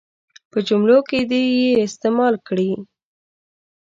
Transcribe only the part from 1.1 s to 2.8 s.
دې یې استعمال کړي.